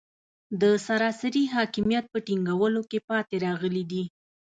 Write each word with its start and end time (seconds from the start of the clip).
د 0.61 0.63
سراسري 0.85 1.43
حاکمیت 1.55 2.05
په 2.13 2.19
ټینګولو 2.27 2.81
کې 2.89 2.99
پاتې 3.09 3.35
راغلي 3.45 3.83
دي. 3.91 4.03